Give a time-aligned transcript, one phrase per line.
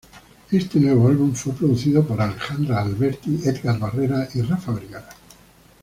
[0.51, 5.09] Este nuevo álbum fue producido por Alejandra Alberti, Edgar Barrera y Rafa Vergara.